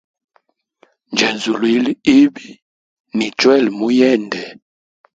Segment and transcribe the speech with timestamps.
[1.11, 2.47] Njenzulwile ibi
[3.17, 4.41] ni chwele muyende.